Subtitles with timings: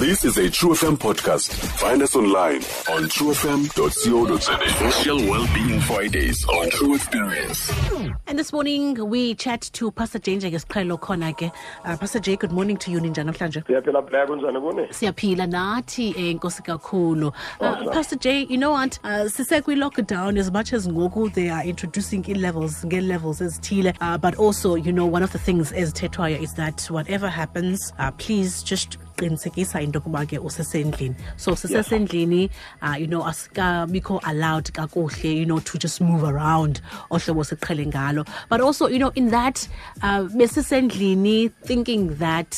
[0.00, 1.52] This is a True FM podcast.
[1.78, 4.90] Find us online on truefm.co.za.
[4.90, 7.70] Social Wellbeing Fridays on True Experience.
[8.26, 11.52] And this morning we chat to Pastor Jane ngesiqhelo khona ke.
[11.84, 13.62] Uh, Pastor J, good morning to you ninjani namhlanje?
[13.66, 17.34] siyaphila black kunjani kuni Siyaphila nathi eh inkosi kakhulu.
[17.60, 18.98] Uh, Pastor J, you know what?
[19.04, 23.40] Uh, sise kwi lockdown as much as ngoku they are introducing in levels, nge levels
[23.40, 27.28] ezithile, uh, but also you know one of the things as ezithethwayo is that whatever
[27.28, 31.14] happens, uh, please just qinisekisa into yokuba ke usesendlini.
[31.36, 32.50] So sisesendlini
[32.82, 38.26] uh, you know asikabikho allowed kakuhle you know to just move around ohlobo siqhele ngalo.
[38.48, 39.68] But also you know in that
[40.02, 42.50] uh, besisendlini thinking that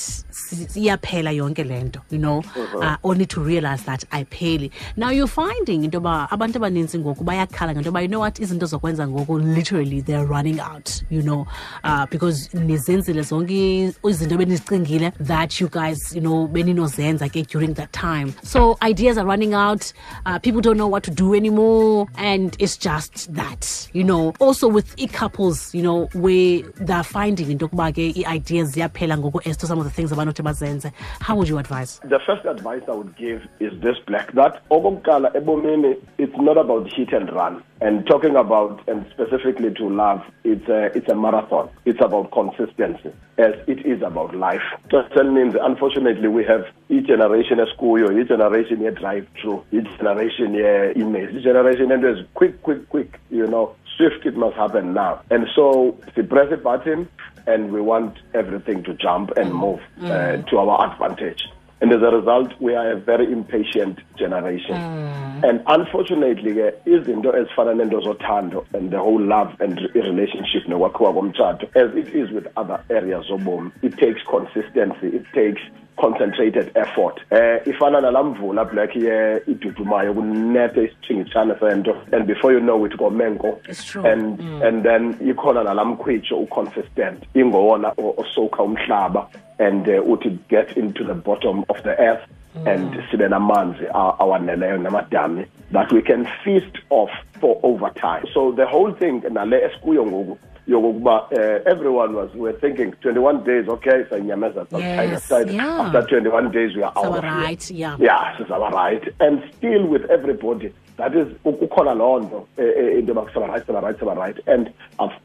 [0.77, 2.43] iyaphela yonke le nto you know
[2.81, 4.71] uh, only to realize that ayipheli.
[4.97, 8.67] Now you're finding into yoba abantu abaninzi ngoku bayakhala ngento yoba you know what izinto
[8.67, 11.47] zokwenza ngoku literally they're running out you know
[11.85, 17.93] uh, because nizenzile zonke izinto benizicingile that you guys you know beninozenza ke during that
[17.93, 18.35] time.
[18.43, 19.93] So ideas are running out.
[20.27, 22.09] Uh, people don't know what to do anymore.
[22.17, 24.35] And it's just that you know.
[24.41, 29.57] Also with e-couples you know where they're finding into yokuba ke i-ideas ziyaphela ngoku as
[29.57, 30.93] to some of the things abanothi bazenze.
[31.21, 32.01] How would you advise?
[32.05, 36.93] The first advice i would give is this black that okokuqala ebomini it's not about
[36.93, 41.69] hit and run and talking about and specifically to love it's a, it's a marathon.
[41.85, 44.63] It's about consistency as it is about life.
[44.91, 50.55] Just means unfortunately we have each generation a school, each generation ye-drive through each generation
[50.55, 55.21] ye-emails each generation, and ezi quick quick quick you know swift it must happen now.
[55.31, 57.09] And so we press a button
[57.47, 61.49] and we want everything to jump and move uh, to our advantage
[61.83, 64.77] and as a result we are a very impatient generation.
[64.77, 65.49] Mm.
[65.49, 66.53] And unfortunately
[66.87, 72.15] izinto ezifana nento zothando and the whole love and re- relationship nokwakhiwa komtshato as it
[72.15, 75.61] is with other areas zobomi it takes consistency it takes
[76.03, 77.21] concentrated effort.
[77.31, 81.97] Eh ifana nalamvula black ye idudumayo kunethe isithingithana sento.
[82.13, 83.59] And before you know it komenko.
[83.69, 84.05] It's true.
[84.05, 87.25] and and then ikhona nalamkhwitsho uconsistent.
[87.35, 89.29] Ingowona o- osokha umhlaba.
[89.59, 92.25] And uh, uthi get into the bottom of the earth
[92.67, 95.47] and sibe namanzi awaneleyo namadami.
[95.71, 97.11] That we can feast off
[97.41, 100.39] for over time so the whole thing nale esikuyo ngoku
[100.69, 105.81] yokokuba uh, everyone was were thinking 21 days okay sanyameza Yes, yeah.
[105.81, 107.33] after 21 days we are out So of here.
[107.33, 107.97] right, yeah.
[108.01, 109.03] yeah sizaba right.
[109.21, 113.81] And still with everybody that is kukhona loo nto eh, eh, into yoba right saba
[113.81, 114.39] right saba right.
[114.47, 114.71] And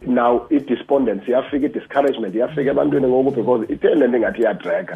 [0.01, 4.93] now i-despondency iyafika i-discouragement iyafika ebantwini ngoku because ithe le nto ingathi iyadraga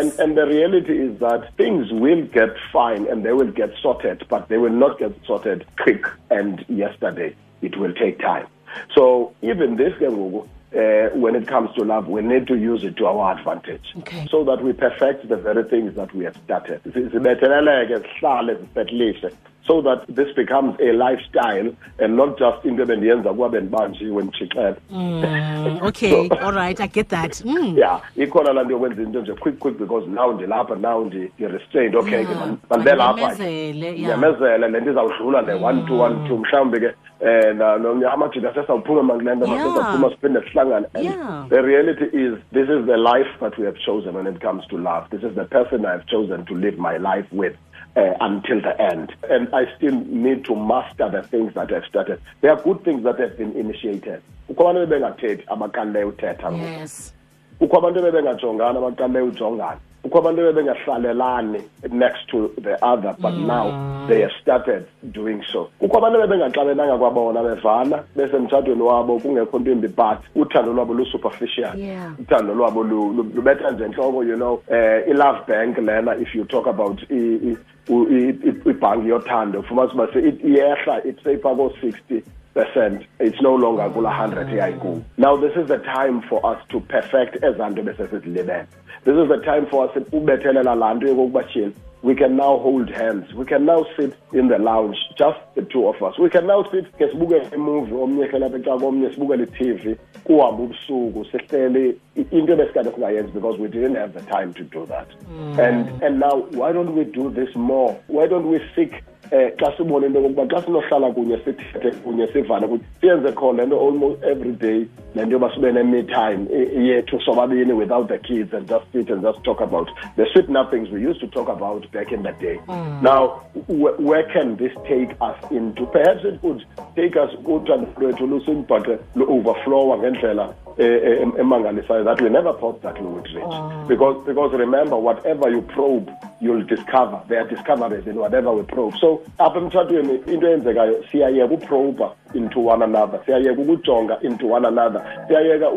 [0.00, 4.24] and, and the reality is that things will get fine and they will get sorted
[4.28, 6.06] but they will not get sorted quick.
[6.30, 8.46] And yesterday it will take time
[8.94, 12.84] so even this ke ngoku uh, when it comes to love, we need to use
[12.84, 14.26] it to our advantage Okay.
[14.30, 16.80] so that we perfect the very things that we have started.
[16.84, 19.32] Si- sibetheleleke, sihlale, sisettlishe,
[19.66, 24.74] So that this becomes a lifestyle and not just into ebendiyenza kuba bendibanjiwe nditshixele.
[24.90, 27.78] Mm, okay all right i get that mm.
[27.78, 31.96] yeah ikhona laa nto yokwenza into nje quick quick because now ndilapha now ndi- ndi-restrained
[31.96, 32.40] okay ke Yeah.
[32.40, 33.98] man- mandibelapha Mandimemezele, yeah.
[33.98, 36.90] ndiyamezele le nto izawudlula le one two one two mhlawumbi ke
[37.20, 39.64] um nomnye amajita sesawuphuma makule nto Yeah.
[39.66, 41.48] masesawuphuma siphinde sihlangane and Yeah.
[41.48, 44.78] the reality is this is the life that we have chosen when it comes to
[44.78, 47.54] love this is the person i've chosen to live my life with
[47.96, 49.12] uh, until the end.
[49.28, 52.20] And I still need to master the things that I've started.
[52.40, 54.22] There are good things that have been initiated.
[54.50, 57.14] Ukho abantu bebengathethi abaqalileyo uthetha yes
[57.60, 63.46] kukho abantu bebengajongana abaqale ujongana kukho abantu bebengahlalelani next to the other but mm.
[63.46, 69.70] now they have started doing so kukho abantu bebengaxabelanga kwabona bevana besemtshatweni wabo kungekho nto
[69.72, 72.12] imbi but uthando lwabo lusuperficial Yeah.
[72.20, 76.44] uthando lwabo lu- lu- lubetha nje entloko you know uh, i-love bank lena if you
[76.44, 77.14] talk about i-
[77.50, 77.56] i-
[77.88, 82.22] u- i- i- ibhanki yothando fumanisa uba iyehla it- iyehla it's seyipha koo-sixty
[82.54, 86.80] percent it's no longer kula 100 eyayikuwo now this is the time for us to
[86.80, 88.66] perfect ezaa nto besesizilibele
[89.04, 91.72] this is the time for us ubethelela laa nto yokokuba tyhini
[92.02, 93.34] we can now hold hands.
[93.34, 96.18] We can now sit in the lounge just the two of us.
[96.18, 101.24] We can now sit ke sibukele imovie omnye hlelapha ecaka omnye sibukele i-tv kuhambe ubusuku
[101.24, 105.08] sihleli i- into ebesikade singayenzi because we didn't have the time to do that.
[105.32, 105.58] Mm.
[105.60, 107.94] And and now why don't we do this more?
[108.08, 108.92] Why don't we seek
[109.32, 113.66] eh xa sibone into yokokuba xa sinohlala kunye sithethe kunye sivane ukuthi siyenze khona le
[113.66, 116.46] nto almost every day le nto yoba sibe ne-me time
[116.88, 119.88] yethu sobabini without the kids and just sit and just talk about.
[120.16, 122.58] The sweet nothings we used to talk about back in the day.
[123.02, 125.86] Now wh- where can this take us into?
[125.86, 126.64] Perhaps it could
[126.96, 132.98] take us kuthando lwethu lusimbhaqe lu-overflowa ngendlela Eh, eh, emangalisayo that we never thought that
[132.98, 133.44] we would reach.
[133.44, 133.84] Ah.
[133.86, 136.10] Because because remember whatever you probe
[136.40, 137.20] you'll discover.
[137.28, 138.94] There are discoveries in whatever we probe.
[138.98, 143.20] So apha emtshatweni into eyenzekayo siyayeka uproba into one another.
[143.26, 145.00] Siyayeka ukujonga into one another.
[145.28, 145.70] Siyayeka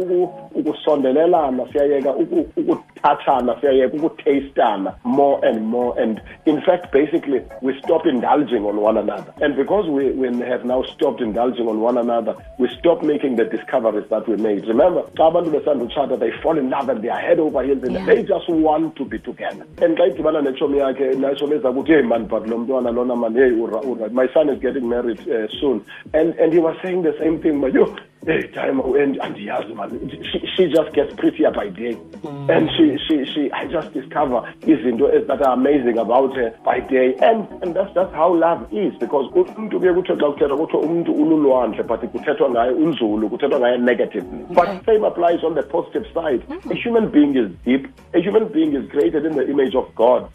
[0.55, 5.99] ukusondelelana siyayeka ukuthathana siyayeka ukutastana more and more.
[6.01, 9.33] And in fact basically we stop indulging on one another.
[9.41, 13.45] And because we, we have now stopped indulging on one another we stop making the
[13.45, 14.65] discoveries that we made.
[14.67, 17.93] Remember xa abantu besandutshata they fall in love and they are head over heels and
[17.93, 18.05] yeah.
[18.05, 19.65] they just want to be together.
[19.81, 21.13] And xa idibana netshomi yakhe
[21.53, 24.09] eza kuthi hey man but lo mntwana lona man hey ura, ura.
[24.09, 25.85] my son is getting married uh, soon.
[26.13, 29.89] And, and he was saying the same thing but yo hey time and andiyazi man
[30.31, 31.93] she, she just gets prettier by day.
[32.23, 32.49] Mm.
[32.55, 37.15] and she, she, she i just discover izinto that are amazing about her by day.
[37.21, 41.11] And, and that's, that's how love is because umntu kuye kuthiwe xa kuthethwa kuthiwa umntu
[41.13, 46.41] ululwandle but kuthethwa ngaye unzulu kuthethwa ngaye negatively but same applies on the positive side.
[46.49, 46.71] Mm-hmm.
[46.71, 47.87] a human being is deep.
[48.13, 50.29] A human being is created in the image of god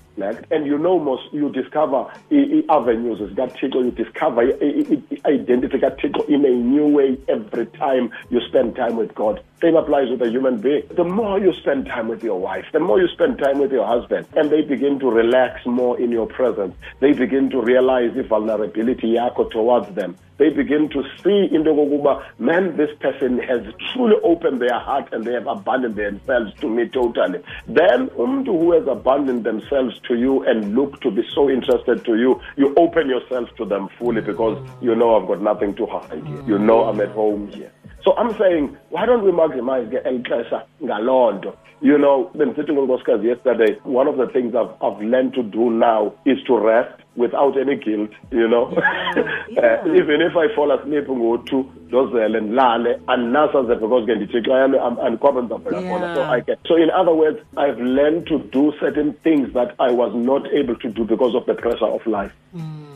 [0.50, 6.86] and you know most you discover i-avenues zikathixo you discover i-identity kathixo in a new
[6.86, 10.82] way every time you spend time with god same applies with a human being.
[10.94, 13.86] The more you spend time with your wife the more you spend time with your
[13.86, 16.74] husband and they begin to relax more in your presence.
[17.00, 20.16] They begin to realize the vulnerability yakho towards them.
[20.36, 23.62] They begin to see into kokuba man this person has
[23.92, 27.40] truly opened their heart and they have abandoned themselves to me totally.
[27.66, 32.16] Then umntu who has abandoned themselves to you and look to be so interested to
[32.16, 36.26] you you open yourself to them fully because you know i've got nothing to hide
[36.46, 37.72] you know i'm at home here
[38.08, 43.28] so i'm saying why don't we maximize the el xesha ngaloo you know bendisithi ngonkosikazi
[43.28, 47.58] yesterday one of the things I've, I've learned to do now is to rest without
[47.58, 48.72] any guilt, you know.
[48.72, 49.82] Yeah, yeah.
[49.84, 54.78] uh, even if I fall asleep ngo-two ndozele ndilale andinasaze because ke ndithi xa yami
[54.78, 56.56] andikhwapha ndizawubheka khona so I can.
[56.66, 60.76] So in other words, I've learned to do certain things that I was not able
[60.76, 62.32] to do because of the pressure of life.
[62.56, 62.87] Mm.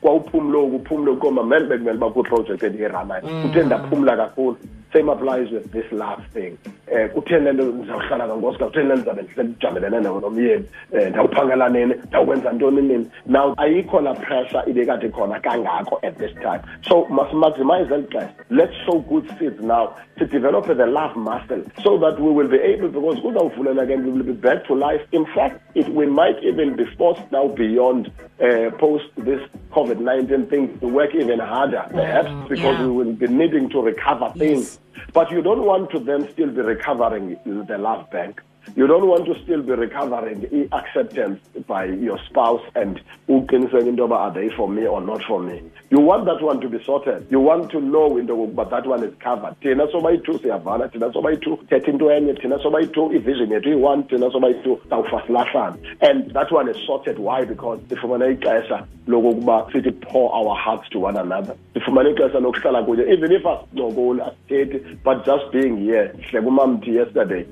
[0.00, 4.56] kwaUphumlo ukuphumlo koma manje bekumele bakho project endiyirana uthe ndaphumla kakhulu.
[4.94, 6.56] Same applies with this last thing.
[6.86, 10.64] Eh kutheni lento ndizawuhlala kankosika kutheni le ndizabe ndijamelene nomyeni?
[10.92, 11.94] Um ndawuphangela nini?
[12.08, 13.10] Ndawukwenza ntoni nini?
[13.26, 16.60] Now ayikho la pressure ibe kade khona kangako at this time.
[16.88, 18.28] So masimaximize eli xesha.
[18.50, 22.58] Let's show good seeds now to develop the love muscle so that we will be
[22.58, 25.00] able because kuzawuvulela ke we will be back to life.
[25.12, 28.10] In fact it, we might even be forced now beyond
[28.40, 29.40] uh, post this
[29.76, 32.86] covid-19 things to work even harder perhaps mm, because yeah.
[32.86, 34.78] we will be needing to recover things yes.
[35.12, 38.40] But you don't want to then still be recovering the love bank.
[38.76, 44.04] You don't want to still be recovering acceptance by your spouse and who uqiniseka into
[44.12, 45.62] are they for me or not for me.
[45.90, 47.26] You want that one to be sorted.
[47.30, 49.60] You want to know into but that one is covered.
[49.60, 54.80] Thina sobayi-two siyavana, thina sobayi-two thetha into enye, thina sobayi-two ivision yethu iyi-one, thina sobayi-two
[54.88, 55.78] sawufa silahlane.
[56.00, 57.18] And that one is sorted.
[57.18, 57.44] Why?
[57.44, 61.54] Because sifumane ixesha lokokuba sithi pour our hearts to one another.
[61.74, 66.12] Sifumane ixesha lokuhlala kunye even if asincokoli asithethi but just being here.
[66.30, 67.46] Hle kumamthi yesterday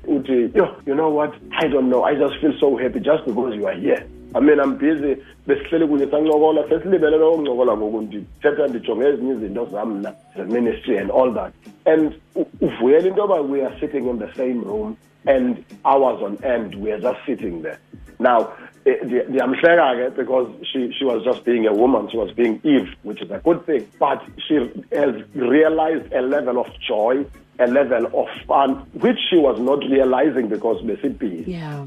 [0.55, 1.33] yo, you know know what?
[1.63, 2.03] I don't know.
[2.03, 4.07] I just feel so happy just because you are here.
[4.35, 5.21] I mean, I'm busy.
[5.47, 11.33] besihleli kunye sancokola sesilibelele ukuncokola ngoku ndithetha ndijonge ezinye izinto zam mna ze-ministry and all
[11.33, 11.53] that
[11.85, 12.13] and
[12.61, 14.95] uvuyela into yoba we are sitting in the same room
[15.25, 17.77] and hours on end we are just sitting there
[18.19, 18.47] now
[18.85, 23.21] ndiyamhleka ke because she, she was just being a woman she was being eve which
[23.21, 23.87] is a good thing.
[23.99, 24.55] But she
[24.91, 27.25] has realized a level of joy
[27.59, 31.85] a level of fun which she was not realizing because besibhizi yeah.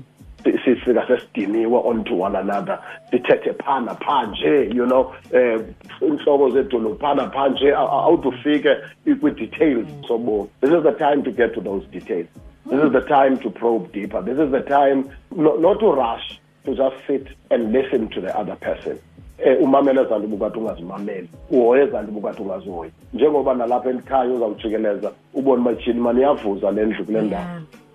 [0.64, 2.78] sifika sesidiniwe onto one another.
[3.10, 8.76] Sithethe phana phanje you know um iintlobo zedolophu phana phanje awudufike
[9.20, 12.28] kwi-details sobomi this is the time to get to those details.
[12.70, 14.22] This is the time to probe deeper.
[14.22, 18.38] This is the time not, not to rush to just sit and listen to the
[18.38, 18.98] other person.
[19.38, 25.74] Um umamela ezanto ubukade ungazimameli uhoye ezanto ubukade ungazihoyi njengoba nalapha elikhaya uzawujikeleza ubone uba
[25.74, 27.44] tyhini mani iyavuza le ndlu kule ndawo.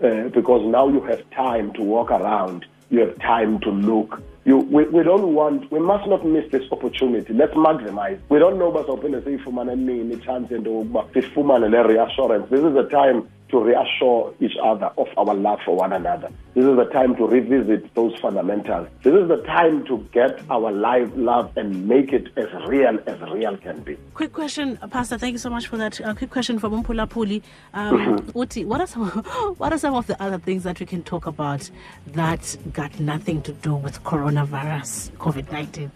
[0.01, 2.65] Um because now you have time to walk around.
[2.91, 4.21] You have time to look.
[4.45, 7.33] You, we, we don't want we must not miss this opportunity.
[7.33, 8.19] Let's maximize.
[8.29, 12.49] We don't know uba sawuphinde siyifumane nini chance yento yokuba sifumane le reassurance.
[12.49, 16.29] This is a time to reassure each other of our love for one another.
[16.53, 18.87] This is the time to revisit those fundamentals.
[19.03, 23.19] This is the time to get our life love and make it as real as
[23.31, 23.97] real can be.
[24.13, 25.17] Quick question, Pastor.
[25.17, 25.99] Thank you so much for that.
[25.99, 27.41] A quick question from Umpula Puli.
[27.73, 28.37] Um, mm-hmm.
[28.37, 29.07] Uti, what are some
[29.57, 31.69] what are some of the other things that we can talk about
[32.07, 35.91] that got nothing to do with coronavirus, COVID nineteen?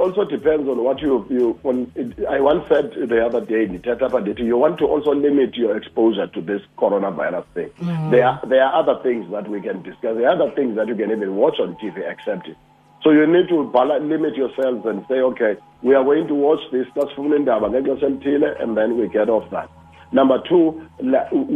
[0.00, 3.68] It also depends on what you you on it, i once said the other day
[3.68, 7.68] you want to also limit your exposure to this coronavirus thing.
[7.82, 8.10] Mm.
[8.10, 10.16] there are there are other things that we can discuss.
[10.16, 12.56] There are other things that you can even watch on tv except it.
[13.02, 16.86] So you need to limit yourselves and say okay we are going to watch this
[16.96, 19.68] sasifuna indaba ngexesha elithile and then we get off that.
[20.12, 20.80] Number two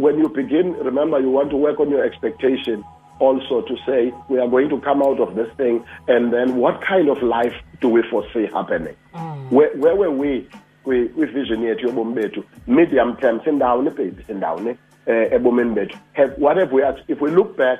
[0.05, 2.85] when you begin remember you want to work on your expectation
[3.19, 6.81] also to say we are going to come out of this thing and then what
[6.81, 8.95] kind of life do we foresee happening?
[9.13, 9.51] Mm.
[9.51, 10.47] where, where were we
[10.85, 12.43] kwivision yethu yobomi bethu?
[12.67, 16.37] Medium term sindawuni baby sindawuni um ebomini bethu.
[16.37, 17.79] What have we if we look back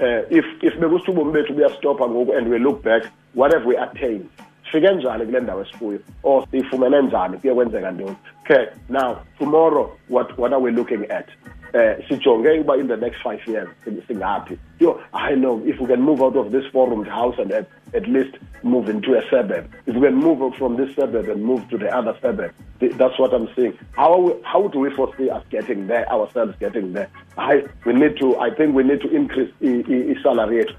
[0.00, 3.02] uh, if if bekusithi ubomi bethu buyastopha ngoku and we look back
[3.34, 4.28] what have we attained?
[4.64, 7.38] Sifike njani kule ndawo esikuyo or siyifumene njani?
[7.38, 8.16] Kuye kwenzeka ntoni?
[8.44, 11.28] Okay now tomorrow what, what are we looking at
[11.74, 13.68] uh, sijonge uba in the next five years
[14.08, 14.58] singaphi.
[14.78, 17.68] Yo i know if we can move out of this four roomed house and at,
[17.94, 19.70] at least move into a suburb.
[19.86, 23.32] If we can move from this suburb and move to the other suburb that's what
[23.32, 27.08] i'm saying how we, how do we foresee us getting there ourselves getting there?
[27.38, 30.74] I, we need to i think we need to increase isalary yethu?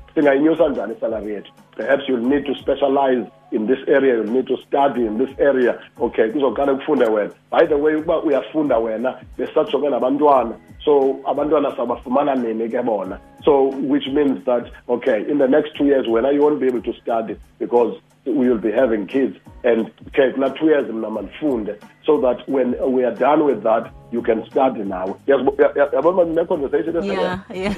[1.75, 5.79] Perhaps you'll need to specialize in this area you need to study in this area.
[5.99, 7.33] Okay kuzoqala kufunde wena.
[7.49, 10.55] By the way ukuba uyafunda wena besisajonge nabantwana.
[10.83, 13.19] So abantwana sabafumana nini ke bona?
[13.43, 16.81] So which means that okay in the next two years wena you won't be able
[16.81, 19.37] to study because we will be having kids.
[19.63, 21.79] And okay two years mna mandifunde.
[22.05, 25.17] So that when we are done with that you can study now.
[25.27, 27.73] Yabona ne-conversation yeah yeah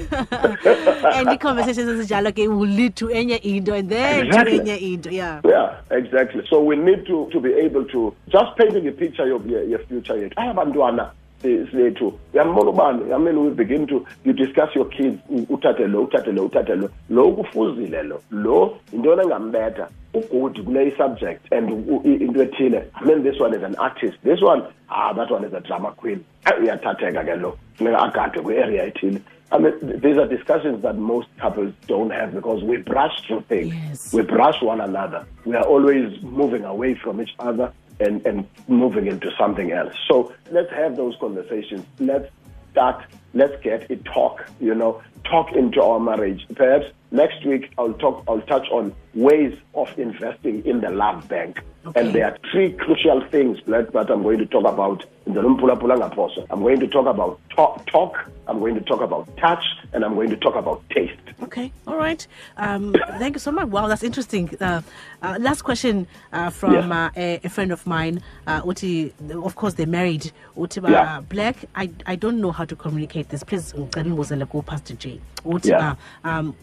[1.14, 4.58] and i-conversations ezinjalo ke will lead to enye into and then exactly.
[4.58, 5.40] to enye into yeah.
[5.44, 6.46] Yeah exactly.
[6.48, 10.14] So we need to to be able to just painting a picture of your future.
[10.14, 11.10] yethu ayabantwana
[11.42, 12.12] sethu.
[12.34, 13.12] Uyambona ubani?
[13.12, 15.18] I mean we begin to you discuss your kids
[15.48, 16.88] uthathe lo uthathe lo uthathe lo.
[17.08, 19.88] Lo ukufuzile lo lo yintoni engambetha?
[20.14, 21.70] Ugudi kule subject and
[22.04, 22.84] into ethile.
[22.94, 24.18] I mean this one is an artist.
[24.22, 26.24] This one ah that one is a drama queen.
[26.44, 27.58] Uyathatheka ke lo.
[27.78, 29.20] Funeka agadwe kwi-area ethile.
[29.52, 33.74] I mean, these are discussions that most couples don't have because we brush through things.
[33.74, 34.12] Yes.
[34.12, 35.26] We brush one another.
[35.44, 39.94] We are always moving away from each other and, and moving into something else.
[40.08, 41.84] So let's have those conversations.
[41.98, 42.30] Let's
[42.72, 43.04] start,
[43.34, 46.46] let's get a talk, you know, talk into our marriage.
[46.54, 51.60] Perhaps next week I'll talk, I'll touch on ways of investing in the love bank.
[51.86, 52.00] Okay.
[52.00, 55.42] And there are three crucial things that, that I'm going to talk about in the
[55.42, 59.62] Lumpula I'm going to talk about talk, talk, I'm going to talk about touch,
[59.92, 61.20] and I'm going to talk about taste.
[61.42, 62.26] Okay, all right.
[62.56, 63.68] Um, thank you so much.
[63.68, 64.50] Wow, that's interesting.
[64.60, 64.82] Uh,
[65.22, 66.90] uh, last question uh, from.
[66.90, 68.22] Uh, a, a, friend of mine.
[68.46, 70.32] Uh, Uti, of course, they're married.
[70.56, 71.20] Uti, yeah.
[71.20, 73.42] Black, I, I don't know how to communicate this.
[73.42, 75.20] Please, go Pastor J.
[75.44, 75.94] Uti, yeah.
[76.24, 76.56] um,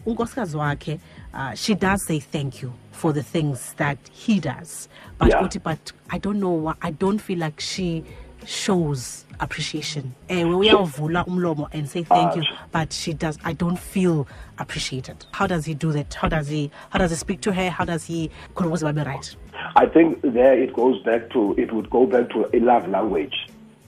[1.54, 4.88] she does say thank you for the things that he does.
[5.18, 5.42] But, yeah.
[5.42, 8.04] Uti, but I don't know, I don't feel like she
[8.46, 10.14] shows appreciation.
[10.28, 14.26] Eh, Ewe uyawuvula umlomo and say thank you ah, but she does i don't feel
[14.58, 15.24] appreciated.
[15.32, 16.14] How does he do that?
[16.14, 17.70] How does he how does he speak to her?
[17.70, 19.36] How does he babe right?
[19.76, 23.34] I think there it goes back to it would go back to a love language.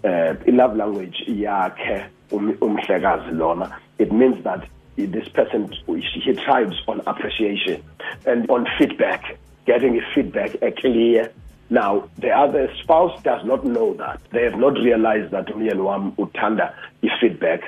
[0.05, 3.77] Uh, a love language yakhe um-, umhlekazi lona.
[3.99, 4.67] It means that
[4.97, 7.83] this person he thrives on appreciation
[8.27, 11.33] and on feedback getting a feedback a clear
[11.71, 14.21] now, the other spouse does not know that.
[14.33, 17.61] They have not realized that me and Wam Utanda is feedback.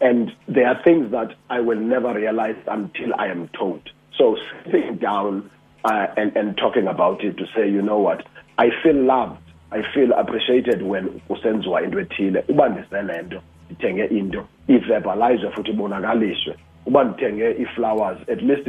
[0.00, 3.80] And there are things that I will never realize until I am told.
[4.18, 5.50] So sitting down
[5.84, 8.26] uh, and, and talking about it to say, you know what,
[8.58, 9.40] I feel loved.
[9.72, 16.56] I feel appreciated when kusenziwa into ethile uba ndisele nto ndithenge into iverbalize futhi ibonakaliswe
[16.86, 18.68] uba ndithenge ii-flowers at least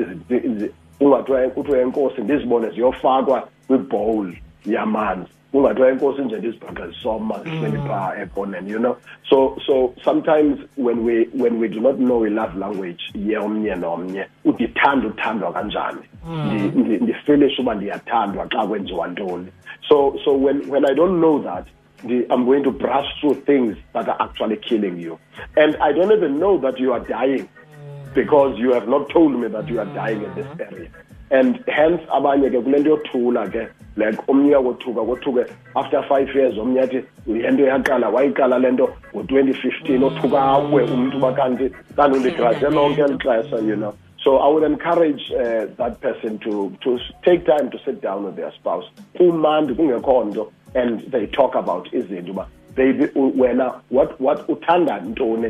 [1.00, 4.34] kungathiwa kuthiwa enkosi ndizibone ziyofakwa kwi-bowl
[4.66, 7.88] yamanzi kungathiwa inkosi nje ndizibhaqe zisoma zihleli mm.
[7.88, 8.96] phaa ekoneni you know
[9.30, 14.26] so so sometimes when we when we do not know a love language yomnye nomnye
[14.46, 16.72] ndithanda uthandwa kanjani mm.
[17.02, 19.48] ndifilishe uba ndiyathandwa xa kwenziwa ntoni
[19.90, 21.68] so so when when i don't know that
[22.04, 25.20] I'm going to brush through things that are actually killing you.
[25.56, 28.14] And I don't even know that you are dying mm.
[28.16, 30.90] because you have not told me that you are dying in this area
[31.32, 35.46] and hence abanye ke kule nto yothula ke like omnye uyakothuka kothuke
[35.76, 40.84] after five years omnye athi le nto yaqala wayiqala le nto ngo-twenty fifteen othuka awe
[40.84, 43.94] umntu uba kanti kanti undigraje lonke eli xesha you know.
[44.24, 48.36] So I would encourage uh, that person to to take time to sit down with
[48.36, 48.86] their spouse.
[50.74, 52.46] And they talk about izinto
[52.76, 55.50] baby wena what what uthanda ntoni?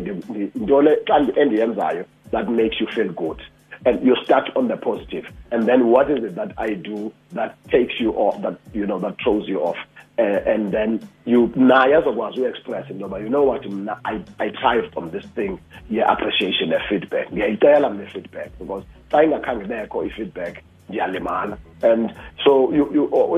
[0.55, 3.41] Ntoni xa endiyenzayo that makes you feel good
[3.85, 5.25] and you start on the positive.
[5.51, 8.99] And then what is it that i do that takes you off that you know
[8.99, 9.77] that throws you off?
[10.19, 13.65] Uh, and then you naye azokwazi uexpress into yoba you know what
[14.05, 15.57] I, i thrive from this thing
[15.89, 22.11] ye-appreciation ne-feedback ngiyayicela mna feedback because xa ingakhange bekho i-feedback ndiyalimala and
[22.43, 22.73] so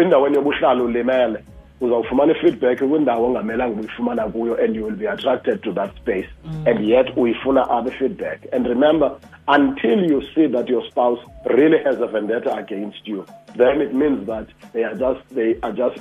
[0.01, 1.43] endaweni yobuhlala ulimele
[1.83, 6.29] uzawufumana i-feedback kwindawo ongamelanga uyifumana kuyo and you will be attracted to that space.
[6.45, 6.67] Mm.
[6.67, 9.11] and yet uyifuna other feedback and remember
[9.47, 13.25] until you see that your spouse really has a vendetta against you
[13.57, 15.99] then it means that they are just they are just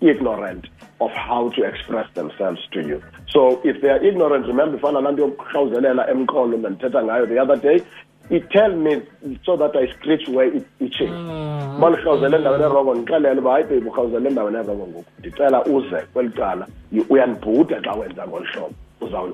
[0.00, 0.68] ignorant
[1.00, 3.02] of how to express themselves to you.
[3.28, 7.82] So if they are ignorant remember ifana nanto yokurhawuzelela emqolo ndandithetha ngayo the other day
[8.30, 9.02] it tell me
[9.44, 11.12] so that I scratch where it itching
[11.76, 15.04] uma nirhawuzele endaweni erongo ndixelele uba hayi babe urhawuzele endaweni erongo ngoku.
[15.18, 16.66] Ndicela uze kweli cala
[17.08, 18.74] uyandibhuda xa wenza ngolu hlobo.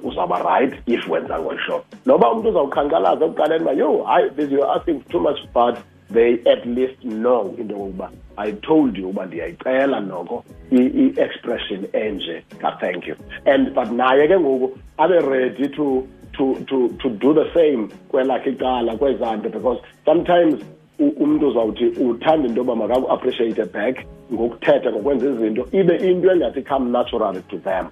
[0.02, 1.85] Uzawuba right if wenza ngolu hlobo.
[2.07, 5.78] Noba umntu uzawuqhankqalaza ekuqaleni uba yo hayi this you're asking too much but
[6.11, 12.42] they at least know into yokokuba i told you uba ndiyayicela noko i-expression enje.
[12.59, 13.16] Ka-thank you.
[13.47, 16.07] And but naye ke ngoku abe ready to
[16.38, 20.54] to to to do the same kwelakhe icala kwezanto because sometimes
[20.99, 27.42] umuntu uzawuthi uthanda into yoba makaku-appreciate back ngokuthetha ngokwenza izinto ibe into engathi come natural
[27.42, 27.88] to them.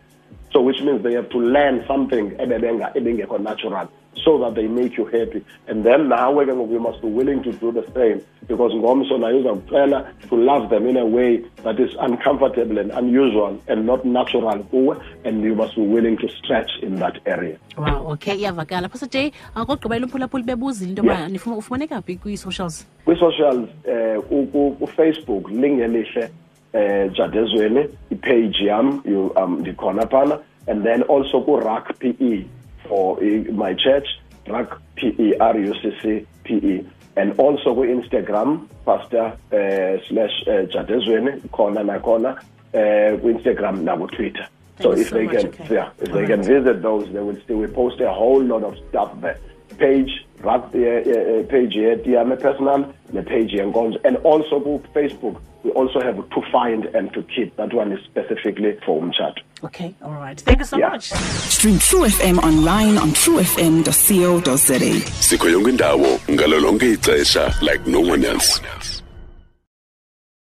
[0.53, 3.89] So which means they have to learn something ebengekho natural
[4.25, 5.45] so that they make you happy.
[5.69, 9.19] And then nawe ke ngoku you must be willing to do the same because ngomso
[9.19, 14.05] naye uzakucela to love them in a way that is uncomfortable and unusual and not
[14.05, 17.57] natural kuwe and you must be willing to stretch in that area.
[17.77, 18.89] Wow okay iyavakala.
[18.89, 24.47] Pastor j akogqibela umphulaphuli bebuzile into yoba ufumaneka phi kwi-socials kwi-socials um
[24.81, 26.31] kufacebook lingelihle
[26.75, 29.03] um jadezweni ipage yam
[29.37, 30.41] um ndikhona phana.
[30.69, 32.45] And then also ku-rack p e
[32.89, 33.19] for
[33.53, 34.09] my church
[34.49, 36.85] rack p e r u c c p e
[37.17, 42.31] and also ku-instagram pastor uh, slash uh, jadezweni khona nakhona
[42.79, 44.47] uh, ku-instagram naku-twitter
[44.81, 45.75] so if so they can okay.
[45.75, 46.31] yeah if All they right.
[46.31, 49.39] can visit those they will still we post a whole lot of stuff there
[49.79, 56.43] page uh, uh, page yetiyame personal ne-page yenkonzo and also ku-facebook we also have to
[56.53, 57.57] find and to keep.
[57.57, 59.41] That one is specifically for umtshato.
[59.65, 60.39] Okay all right.
[60.41, 60.91] Thank you so yeah.
[60.91, 61.11] much.
[61.11, 64.79] Stream true fm online on truefm.co.za
[65.21, 68.61] sikho yonke indawo ngalo lonke ixesha like no one else